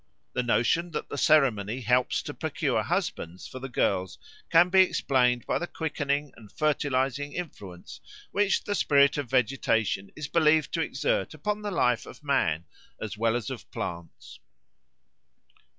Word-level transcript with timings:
The 0.33 0.41
notion 0.41 0.89
that 0.93 1.09
the 1.09 1.15
ceremony 1.19 1.81
helps 1.81 2.23
to 2.23 2.33
procure 2.33 2.81
husbands 2.81 3.45
for 3.45 3.59
the 3.59 3.69
girls 3.69 4.17
can 4.49 4.69
be 4.69 4.81
explained 4.81 5.45
by 5.45 5.59
the 5.59 5.67
quickening 5.67 6.33
and 6.35 6.51
fertilising 6.51 7.33
influence 7.33 8.01
which 8.31 8.63
the 8.63 8.73
spirit 8.73 9.19
of 9.19 9.29
vegetation 9.29 10.11
is 10.15 10.27
believed 10.27 10.73
to 10.73 10.81
exert 10.81 11.35
upon 11.35 11.61
the 11.61 11.69
life 11.69 12.07
of 12.07 12.23
man 12.23 12.65
as 12.99 13.15
well 13.15 13.35
as 13.35 13.51
of 13.51 13.69
plants. 13.69 14.39